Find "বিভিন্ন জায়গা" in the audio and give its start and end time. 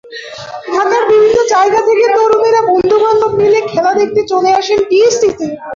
1.11-1.79